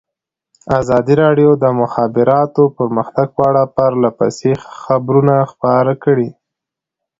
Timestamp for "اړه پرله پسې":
3.49-4.51